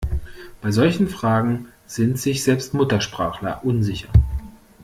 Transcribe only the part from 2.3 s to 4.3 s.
selbst Muttersprachler unsicher.